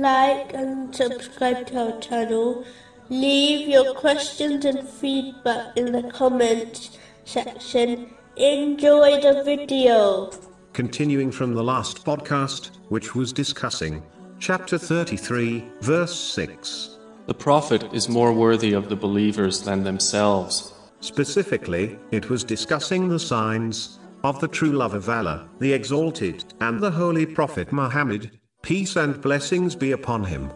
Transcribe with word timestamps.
like 0.00 0.54
and 0.54 0.94
subscribe 0.94 1.66
to 1.66 1.92
our 1.92 2.00
channel. 2.00 2.64
Leave 3.08 3.68
your 3.68 3.94
questions 3.94 4.64
and 4.64 4.88
feedback 4.88 5.76
in 5.76 5.92
the 5.92 6.04
comments 6.10 6.98
section. 7.24 8.14
Enjoy 8.36 9.20
the 9.20 9.42
video. 9.44 10.30
Continuing 10.72 11.30
from 11.30 11.54
the 11.54 11.62
last 11.62 12.04
podcast, 12.04 12.70
which 12.88 13.14
was 13.14 13.32
discussing 13.32 14.02
chapter 14.38 14.78
33, 14.78 15.64
verse 15.80 16.18
6. 16.18 16.98
The 17.26 17.34
Prophet 17.34 17.84
is 17.92 18.08
more 18.08 18.32
worthy 18.32 18.72
of 18.72 18.88
the 18.88 18.96
believers 18.96 19.62
than 19.62 19.82
themselves. 19.84 20.72
Specifically, 21.00 21.98
it 22.10 22.30
was 22.30 22.44
discussing 22.44 23.08
the 23.08 23.18
signs 23.18 23.98
of 24.24 24.40
the 24.40 24.48
true 24.48 24.72
love 24.72 24.94
of 24.94 25.08
Allah, 25.08 25.48
the 25.58 25.72
Exalted, 25.72 26.44
and 26.60 26.80
the 26.80 26.90
Holy 26.90 27.26
Prophet 27.26 27.72
Muhammad, 27.72 28.30
peace 28.62 28.94
and 28.94 29.20
blessings 29.20 29.74
be 29.74 29.90
upon 29.90 30.22
him. 30.22 30.48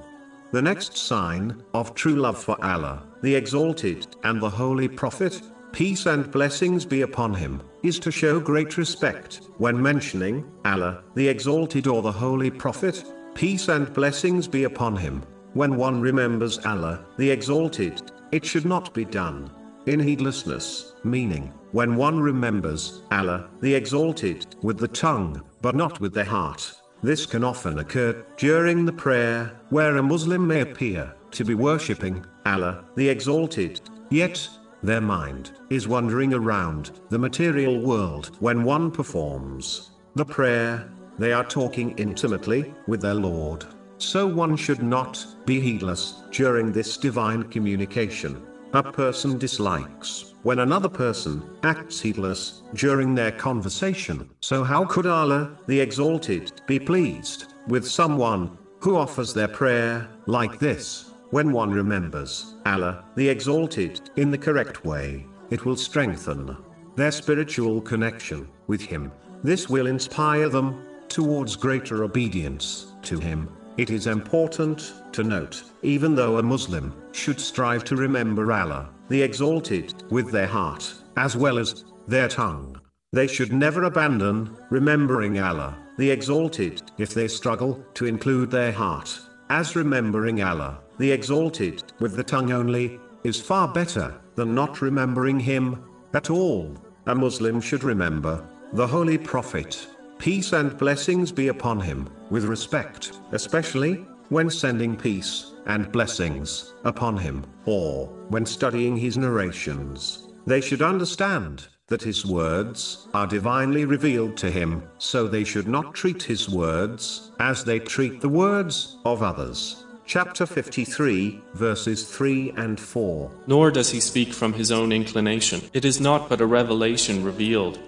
The 0.52 0.62
next 0.62 0.97
sign 0.97 1.60
of 1.74 1.92
true 1.95 2.14
love 2.14 2.38
for 2.38 2.56
Allah, 2.64 3.02
the 3.20 3.34
Exalted, 3.34 4.06
and 4.23 4.41
the 4.41 4.48
Holy 4.48 4.87
Prophet, 4.87 5.42
peace 5.73 6.06
and 6.06 6.30
blessings 6.30 6.84
be 6.84 7.02
upon 7.02 7.34
him, 7.34 7.61
is 7.83 7.98
to 7.98 8.12
show 8.12 8.38
great 8.38 8.78
respect 8.78 9.41
when 9.59 9.83
mentioning 9.83 10.48
Allah, 10.64 11.02
the 11.16 11.27
Exalted, 11.27 11.88
or 11.88 12.00
the 12.00 12.12
Holy 12.12 12.48
Prophet, 12.48 13.05
peace 13.34 13.69
and 13.69 13.92
blessings 13.92 14.47
be 14.47 14.64
upon 14.64 14.97
him. 14.97 15.25
When 15.55 15.77
one 15.77 16.00
remembers 16.00 16.64
Allah, 16.64 17.05
the 17.19 17.28
Exalted, 17.28 18.12
it 18.30 18.45
should 18.45 18.66
not 18.66 18.95
be 18.95 19.05
done 19.05 19.50
in 19.86 19.98
heedlessness, 19.98 20.95
meaning, 21.02 21.52
when 21.73 21.97
one 21.97 22.20
remembers 22.20 23.02
Allah, 23.11 23.48
the 23.61 23.75
Exalted, 23.75 24.55
with 24.62 24.78
the 24.78 24.88
tongue, 24.88 25.42
but 25.61 25.75
not 25.75 25.98
with 26.00 26.14
the 26.14 26.25
heart. 26.25 26.72
This 27.07 27.25
can 27.25 27.45
often 27.45 27.79
occur 27.79 28.25
during 28.37 28.85
the 28.85 28.93
prayer, 28.93 29.53
where 29.69 29.97
a 29.97 30.03
Muslim 30.03 30.45
may 30.45 30.62
appear 30.62 31.15
to 31.31 31.45
be 31.45 31.55
worshipping 31.55 32.27
Allah, 32.45 32.85
the 32.97 33.09
Exalted, 33.09 33.81
yet 34.11 34.49
their 34.83 35.01
mind 35.01 35.53
is 35.71 35.87
wandering 35.87 36.34
around 36.34 36.91
the 37.11 37.19
material 37.21 37.81
world 37.81 38.37
when 38.41 38.65
one 38.65 38.91
performs 38.91 39.93
the 40.17 40.25
prayer. 40.25 40.91
They 41.17 41.33
are 41.33 41.45
talking 41.45 41.93
intimately 41.93 42.75
with 42.89 43.03
their 43.03 43.15
Lord. 43.15 43.65
So 43.99 44.27
one 44.27 44.57
should 44.57 44.83
not 44.83 45.25
be 45.47 45.61
heedless 45.61 46.25
during 46.33 46.73
this 46.73 46.97
divine 46.97 47.45
communication. 47.45 48.45
A 48.72 48.83
person 48.83 49.39
dislikes 49.39 50.34
when 50.42 50.59
another 50.59 50.89
person 50.89 51.42
acts 51.62 52.00
heedless 52.00 52.62
during 52.75 53.14
their 53.14 53.31
conversation. 53.31 54.28
So, 54.41 54.64
how 54.64 54.84
could 54.84 55.06
Allah, 55.06 55.56
the 55.67 55.81
Exalted, 55.81 56.53
be 56.67 56.78
pleased 56.78 57.55
with 57.69 57.87
someone 57.87 58.59
who 58.81 58.97
offers 58.97 59.33
their 59.33 59.48
prayer 59.48 60.09
like 60.27 60.59
this? 60.59 61.12
When 61.31 61.53
one 61.53 61.70
remembers 61.70 62.56
Allah, 62.67 63.05
the 63.14 63.28
Exalted, 63.28 64.11
in 64.17 64.31
the 64.31 64.39
correct 64.39 64.84
way, 64.84 65.27
it 65.50 65.64
will 65.64 65.77
strengthen 65.77 66.56
their 66.97 67.12
spiritual 67.12 67.81
connection 67.81 68.48
with 68.67 68.81
Him. 68.81 69.12
This 69.42 69.69
will 69.69 69.87
inspire 69.87 70.48
them 70.48 70.84
towards 71.09 71.56
greater 71.56 72.05
obedience 72.05 72.92
to 73.03 73.19
Him. 73.20 73.48
It 73.77 73.91
is 73.91 74.06
important 74.06 74.94
to 75.12 75.22
note, 75.22 75.62
even 75.82 76.14
though 76.14 76.38
a 76.38 76.42
Muslim 76.42 76.94
should 77.12 77.38
strive 77.38 77.84
to 77.84 77.96
remember 77.96 78.50
Allah, 78.50 78.88
the 79.10 79.20
Exalted, 79.20 80.02
with 80.10 80.30
their 80.30 80.46
heart, 80.46 80.94
as 81.19 81.36
well 81.36 81.58
as 81.58 81.84
their 82.08 82.27
tongue, 82.27 82.80
they 83.12 83.27
should 83.27 83.52
never 83.52 83.84
abandon 83.84 84.56
remembering 84.70 85.38
Allah, 85.38 85.77
the 85.98 86.10
Exalted, 86.10 86.91
if 86.97 87.12
they 87.12 87.28
struggle 87.28 87.84
to 87.92 88.06
include 88.06 88.50
their 88.50 88.72
heart, 88.72 89.20
as 89.50 89.77
remembering 89.77 90.42
Allah, 90.42 90.78
the 90.97 91.12
Exalted, 91.12 91.82
with 92.00 92.16
the 92.16 92.25
tongue 92.25 92.53
only, 92.53 92.98
is 93.25 93.38
far 93.38 93.69
better 93.69 94.19
than 94.36 94.54
not 94.54 94.81
remembering 94.81 95.38
Him 95.38 95.84
at 96.15 96.31
all. 96.31 96.75
A 97.06 97.15
Muslim 97.15 97.60
should 97.60 97.84
remember 97.84 98.42
the 98.72 98.86
Holy 98.86 99.19
Prophet, 99.19 99.86
peace 100.19 100.53
and 100.53 100.77
blessings 100.77 101.32
be 101.32 101.49
upon 101.49 101.81
him, 101.81 102.09
with 102.31 102.44
respect, 102.44 103.12
especially 103.32 104.06
when 104.28 104.50
sending 104.50 104.97
peace 104.97 105.53
and 105.66 105.91
blessings 105.93 106.75
upon 106.84 107.16
him, 107.16 107.44
or 107.65 108.06
when 108.28 108.44
studying 108.47 108.97
his 108.97 109.16
narrations. 109.16 110.28
They 110.47 110.60
should 110.60 110.82
understand 110.82 111.66
that 111.88 112.03
his 112.03 112.27
words 112.27 113.09
are 113.15 113.27
divinely 113.27 113.84
revealed 113.84 114.37
to 114.38 114.50
him, 114.50 114.82
so 114.99 115.27
they 115.27 115.44
should 115.44 115.69
not 115.69 115.94
treat 115.94 116.22
his 116.22 116.48
words 116.48 117.31
as 117.38 117.62
they 117.62 117.78
treat 117.78 118.21
the 118.21 118.28
words 118.28 118.98
of 119.04 119.22
others. 119.22 119.84
Chapter 120.04 120.47
53, 120.47 121.41
verses 121.54 122.09
3 122.09 122.53
and 122.56 122.78
4. 122.78 123.31
Nor 123.48 123.71
does 123.72 123.91
he 123.91 123.98
speak 123.98 124.33
from 124.33 124.53
his 124.53 124.71
own 124.71 124.93
inclination. 124.93 125.60
It 125.72 125.84
is 125.84 126.00
not 126.00 126.28
but 126.28 126.41
a 126.41 126.47
revelation 126.47 127.25
revealed 127.25 127.78